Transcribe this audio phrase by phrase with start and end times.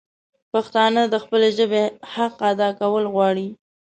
[0.53, 3.47] پښتانه د خپلي ژبي حق ادا کول غواړي